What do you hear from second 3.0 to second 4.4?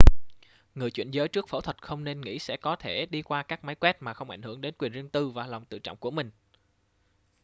đi qua các máy quét mà không